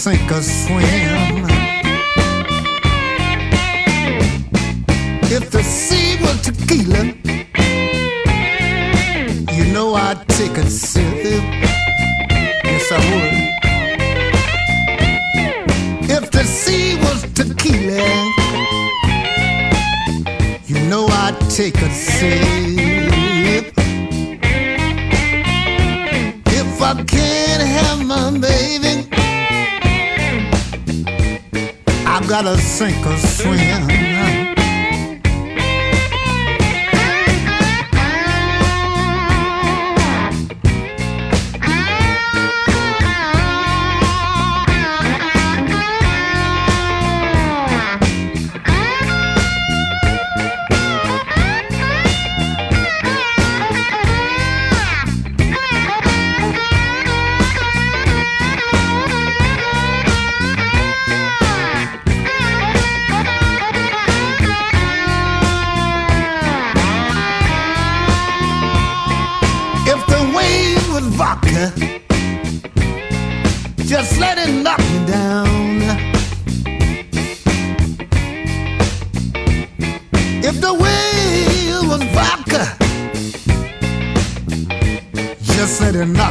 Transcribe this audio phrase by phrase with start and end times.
[0.00, 0.99] sink or swim.
[32.30, 34.19] gotta sink or swim.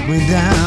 [0.09, 0.58] Without.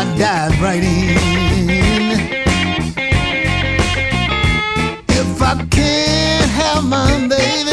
[0.00, 1.20] I dive right in.
[5.10, 7.69] If I can't have my baby,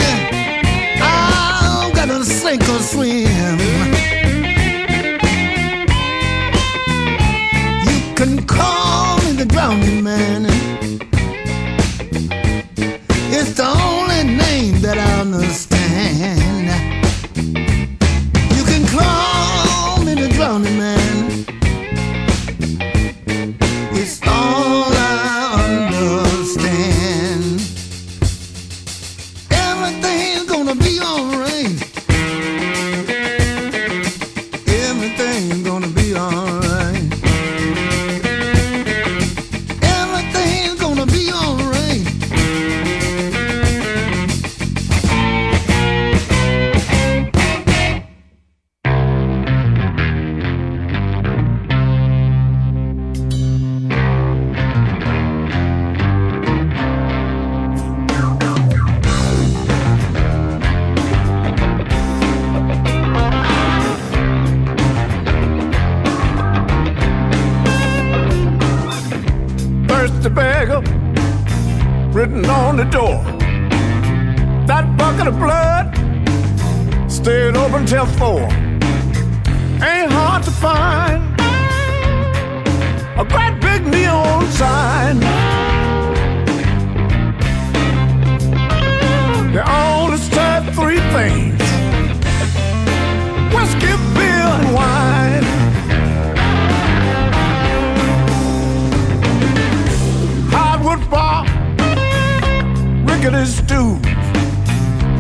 [103.32, 104.00] rickety stew,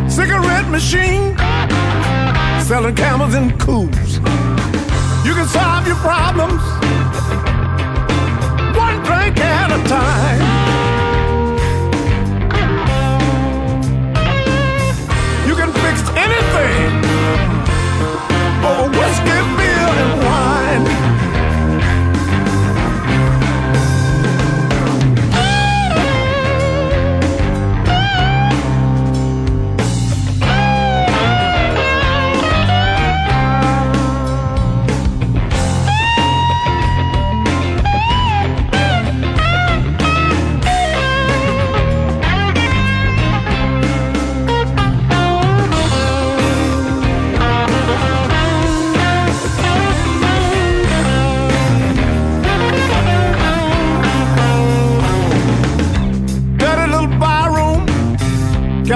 [0.10, 1.36] cigarette machine,
[2.64, 4.16] selling camels and Kools.
[5.26, 6.62] You can solve your problems
[8.78, 10.42] one drink at a time.
[15.48, 16.92] You can fix anything
[18.64, 18.97] over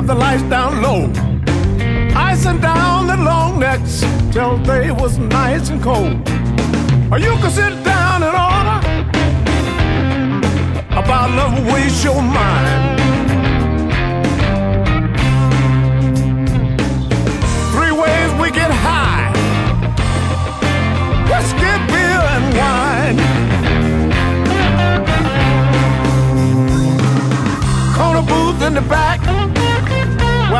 [0.01, 1.12] kept the lights down low.
[2.15, 4.01] Icing down the long necks
[4.31, 6.27] till they was nice and cold.
[7.12, 8.77] Or you could sit down and order
[11.00, 13.00] a bottle of waste your mind.
[17.74, 19.29] Three ways we get high.
[21.29, 23.41] Whiskey, beer, and wine.
[27.96, 29.31] corner booth in the back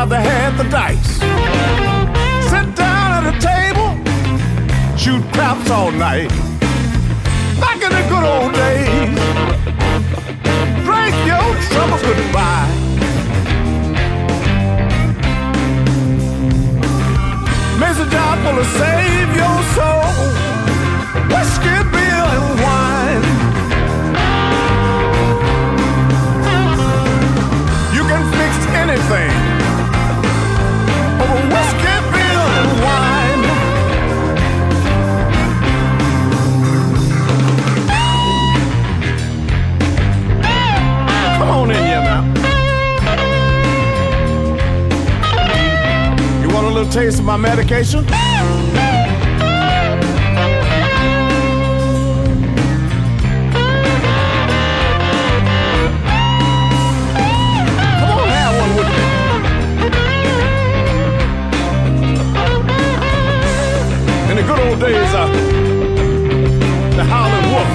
[0.06, 1.18] they had the dice.
[2.50, 3.90] Sit down at a table,
[4.96, 6.30] shoot craps all night.
[7.60, 9.14] Back in the good old days,
[10.84, 12.78] drink your troubles goodbye.
[17.92, 20.08] A job full of save your soul.
[21.28, 23.24] Whiskey, beer, and wine.
[27.94, 29.41] You can fix anything
[46.92, 48.04] taste of my medication?
[64.68, 65.26] Old days, uh,
[66.96, 67.70] the Howling Wolf,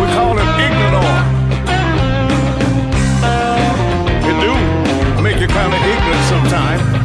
[0.00, 1.14] we call him Ignador.
[4.28, 7.01] It do make you kind of ignorant sometimes.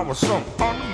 [0.00, 0.89] She's always some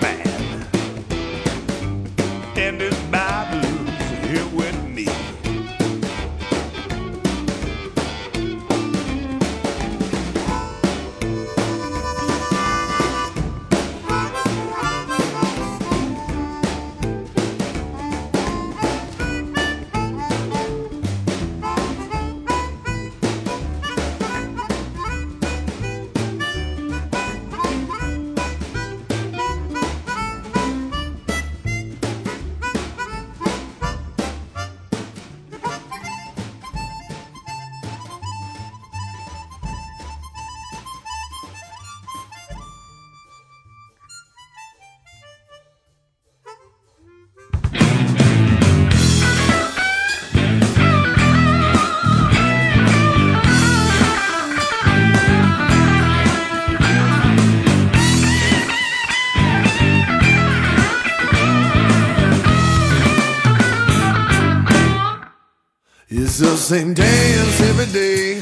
[66.66, 68.40] same dance every day,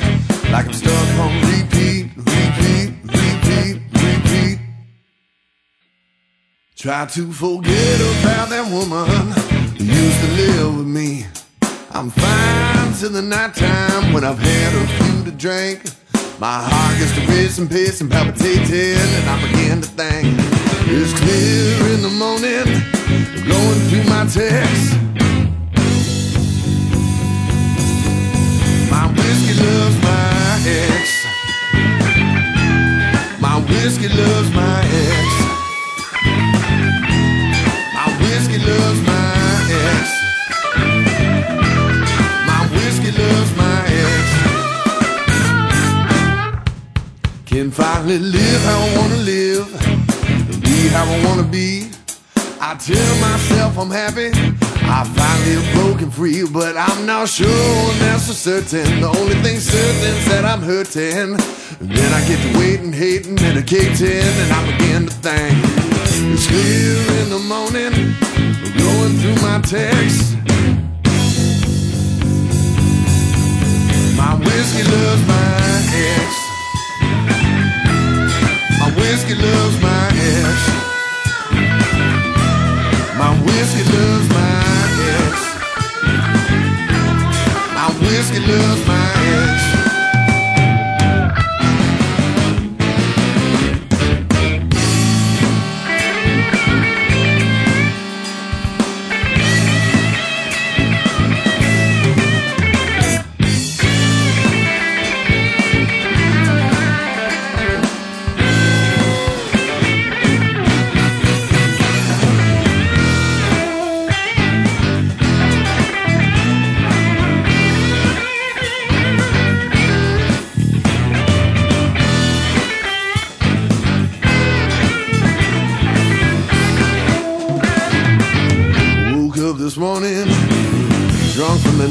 [0.50, 4.58] like I'm stuck on repeat, repeat, repeat, repeat.
[6.74, 9.30] Try to forget about that woman
[9.76, 11.26] who used to live with me.
[11.92, 15.82] I'm fine till the nighttime when I've had a few to drink.
[16.38, 19.28] My heart gets to racing, pacing, palpitating, and palpitate.
[19.28, 20.34] And I begin to think.
[20.88, 22.64] It's clear in the morning,
[23.46, 25.03] going through my texts.
[33.84, 35.28] Whiskey loves my ex.
[37.92, 39.28] My whiskey loves my
[39.84, 40.04] ex.
[42.48, 44.24] My whiskey loves my ex.
[47.44, 49.66] Can finally live how I wanna live,
[50.62, 51.90] be how I wanna be.
[52.62, 54.30] I tell myself I'm happy.
[54.96, 59.00] I finally have broken free, but I'm not sure that's for certain.
[59.02, 61.36] The only thing certain is that I'm hurting.
[61.80, 65.58] And then I get to waiting, hating, in, and I begin to think.
[66.32, 68.14] It's clear in the morning,
[68.78, 70.34] going through my texts.
[74.16, 76.30] My whiskey loves my ex.
[78.78, 80.56] My whiskey loves my ex.
[83.18, 84.62] My whiskey loves my
[85.16, 85.34] ex.
[87.74, 89.73] My whiskey loves my ex.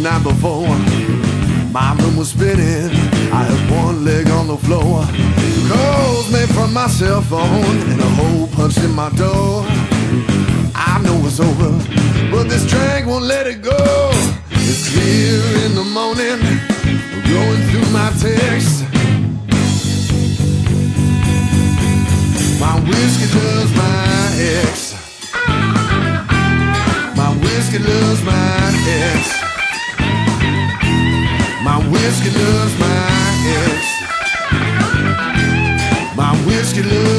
[0.03, 0.67] Night before.
[1.71, 2.91] My room was spinning.
[3.31, 5.05] I had one leg on the floor.
[5.71, 9.63] Calls made from my cell phone and a hole punched in my door.
[10.75, 11.71] I know it's over,
[12.31, 13.77] but this drink won't let it go.
[14.51, 16.39] It's clear in the morning,
[17.31, 18.82] going through my text.
[32.03, 32.85] Whiskey loves my
[33.63, 33.87] ass.
[36.17, 37.12] My whiskey loves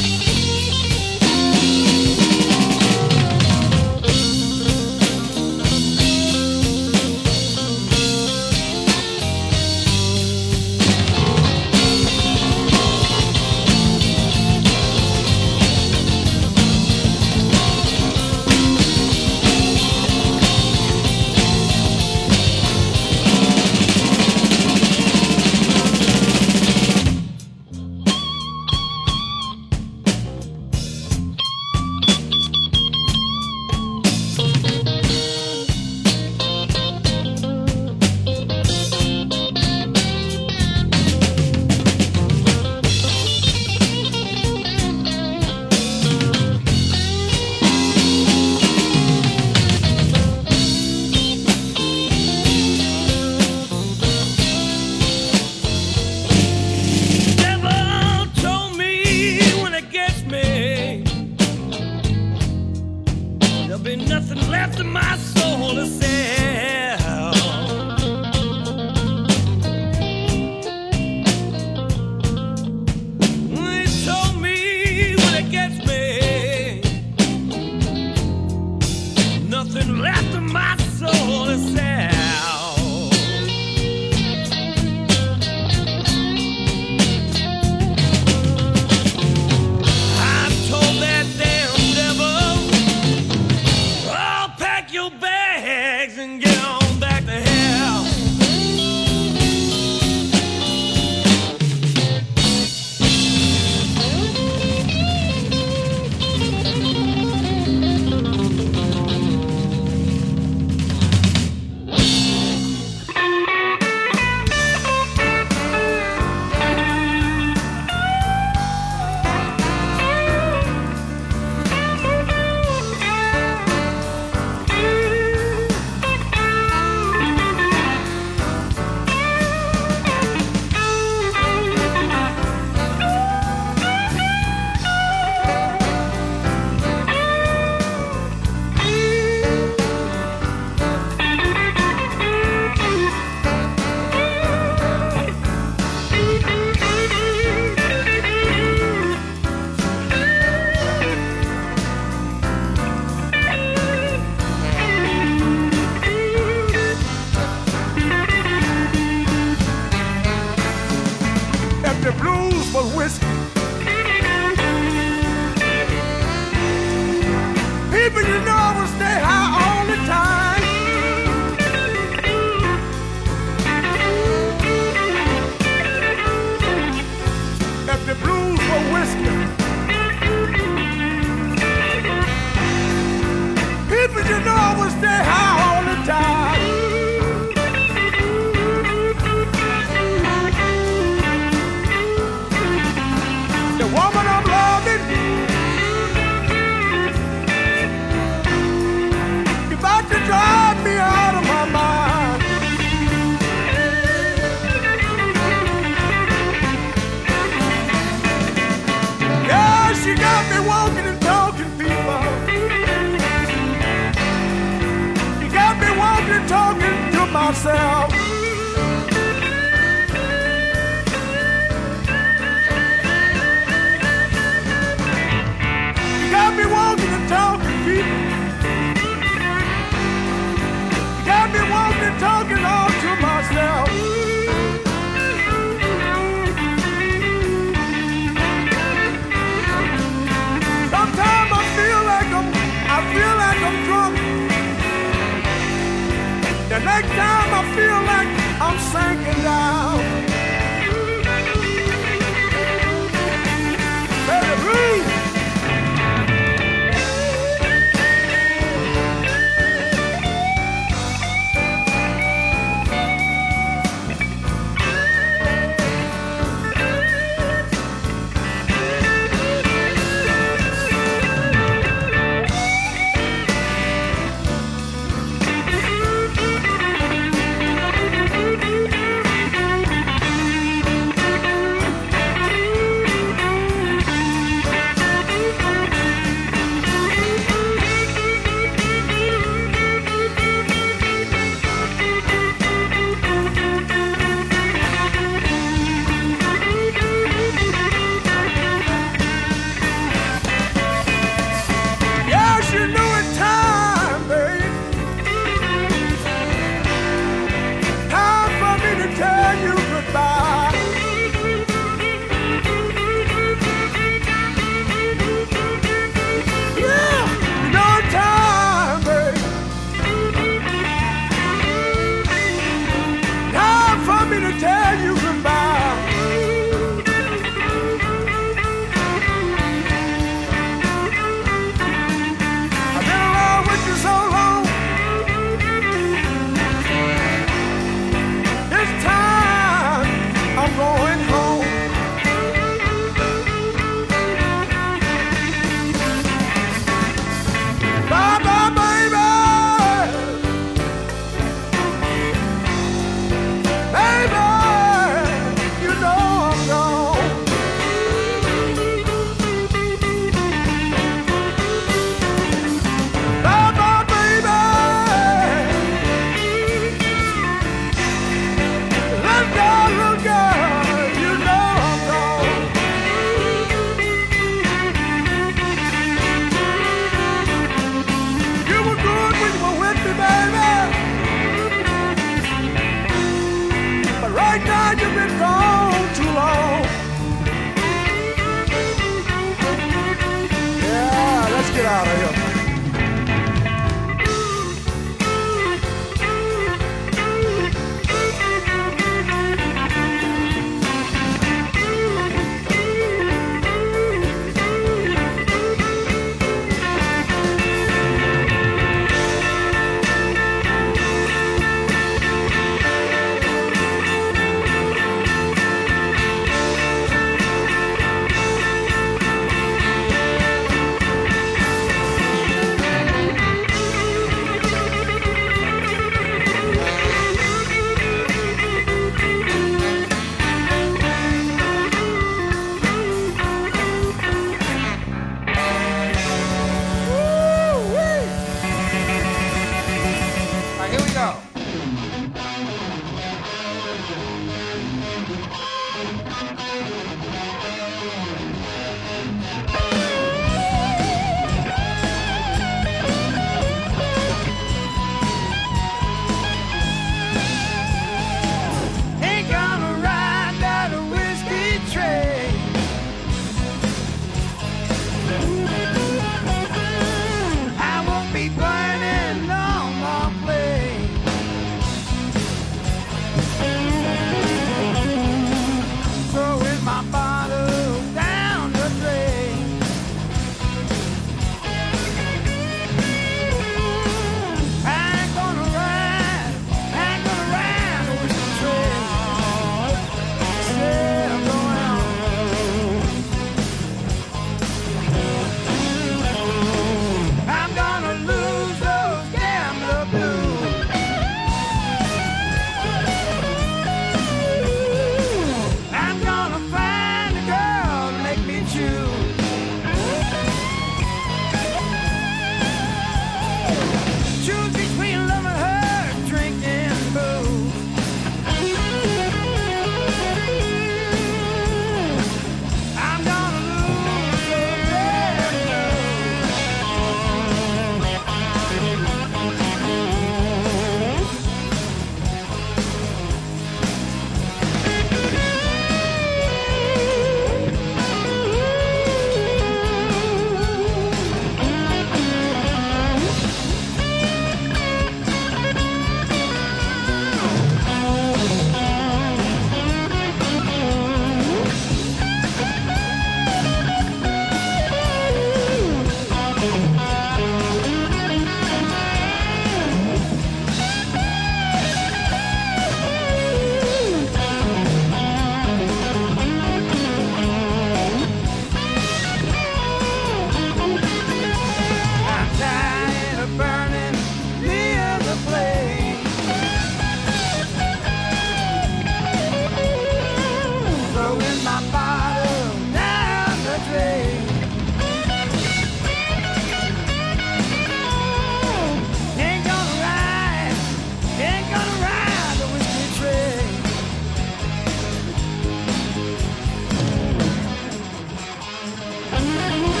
[599.71, 600.00] Bye.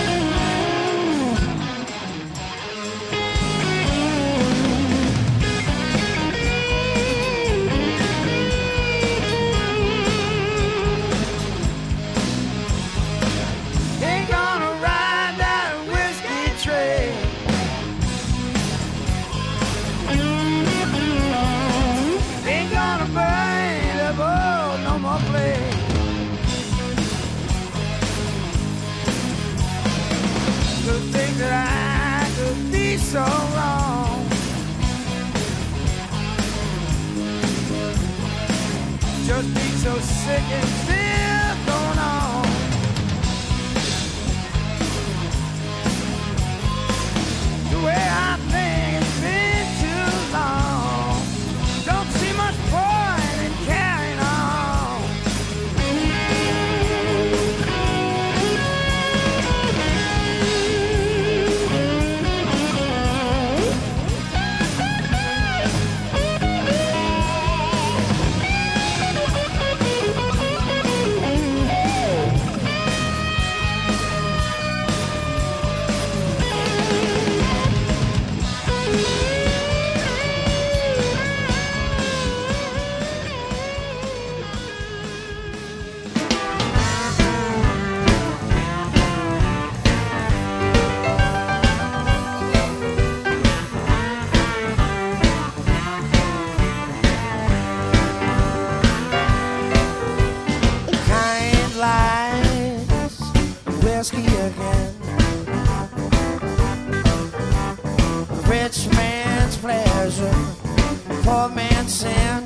[111.31, 112.43] Poor man's sin.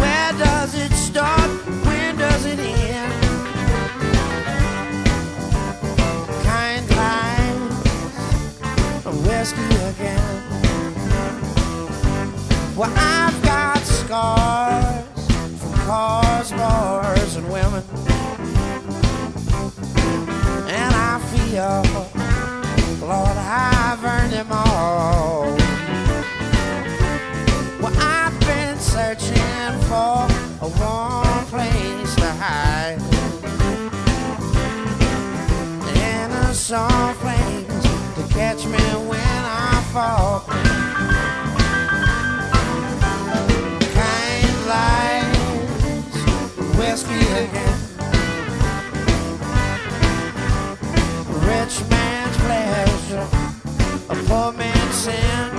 [0.00, 1.50] Where does it start?
[1.86, 3.12] When does it end?
[6.44, 7.74] Kind lies,
[9.26, 10.30] whiskey again.
[12.74, 15.04] Well, I've got scars
[15.60, 17.84] from cars, bars, and women.
[20.80, 22.17] And I feel,
[24.40, 25.46] All.
[27.80, 29.34] Well, I've been searching
[29.88, 30.28] for
[30.62, 33.00] a warm place to hide.
[35.96, 37.66] And a soft place
[38.14, 38.78] to catch me
[39.08, 40.44] when I fall.
[43.98, 45.34] kind lies,
[46.78, 47.47] whiskey
[55.08, 55.50] sin.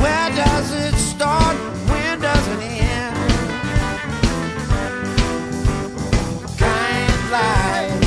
[0.00, 1.56] Where does it start?
[1.90, 3.16] When does it end?
[6.58, 8.06] Kind lies,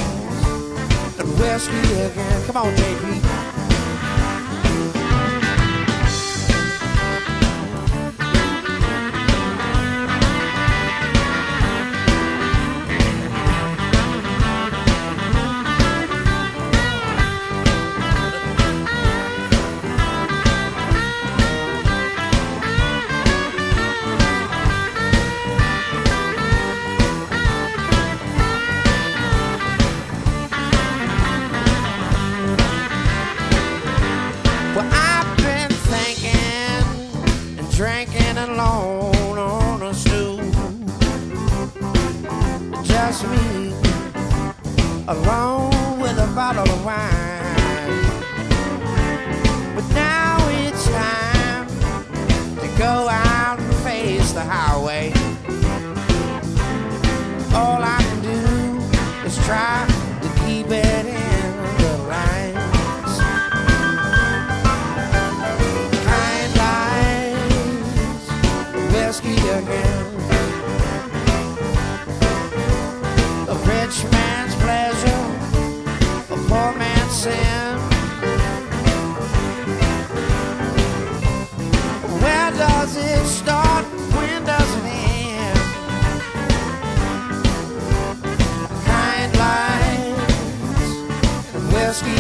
[1.20, 2.46] and whiskey again.
[2.48, 3.25] Come on, JP.
[37.76, 40.38] Drinking alone on a stool.
[42.84, 43.74] Just me,
[45.10, 48.06] alone with a bottle of wine.
[49.76, 51.68] But now it's time
[52.60, 55.12] to go out and face the highway.
[57.54, 59.95] All I can do is try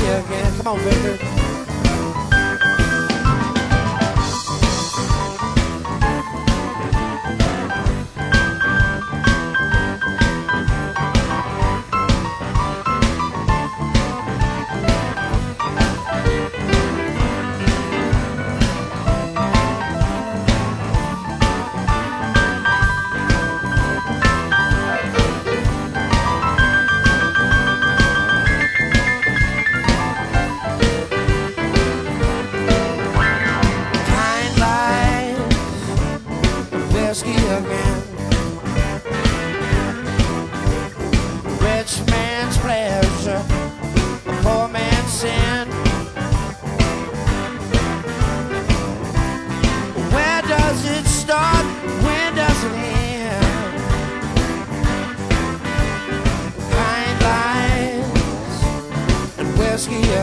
[0.05, 0.57] again.
[0.57, 1.44] Come on, Victor.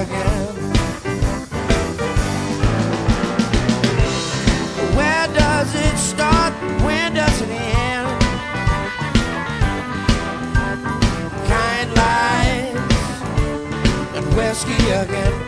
[0.02, 0.54] again.
[4.96, 6.52] Where does it start?
[6.82, 8.08] When does it end?
[11.46, 12.76] Kind lies
[14.16, 15.41] and whiskey again.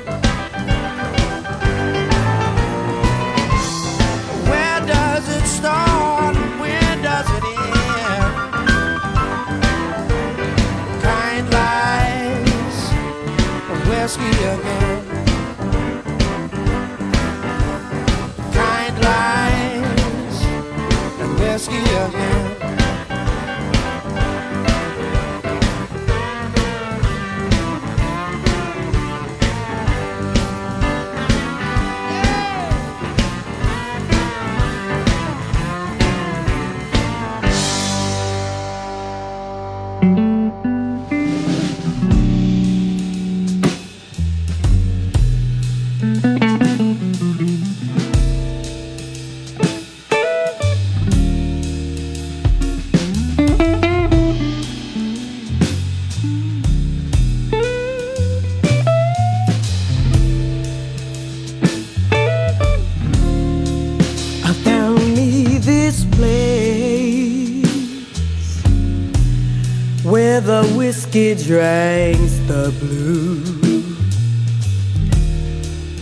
[71.14, 73.38] whiskey drinks the blue.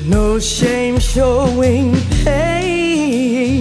[0.08, 1.94] No shame showing
[2.24, 3.60] pain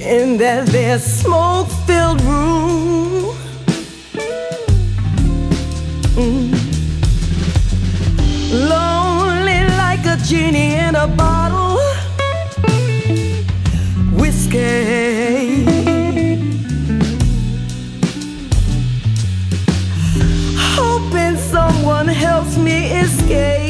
[0.00, 3.36] in that their smoke filled room.
[6.16, 6.52] Mm.
[8.70, 11.78] Lonely like a genie in a bottle.
[14.18, 15.09] Whiskey.
[23.30, 23.69] Okay.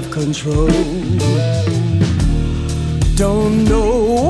[0.00, 0.68] of control.
[3.16, 4.29] Don't know